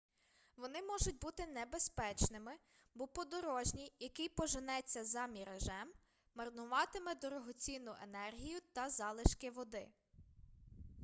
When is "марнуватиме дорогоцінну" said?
6.35-7.93